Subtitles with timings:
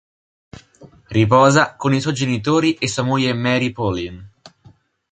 [1.09, 4.31] Riposa con i suoi genitori e sua moglie Marie-Pauline.